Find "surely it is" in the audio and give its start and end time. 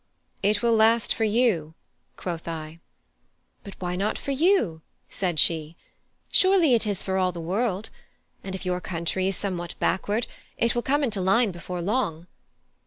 6.31-7.03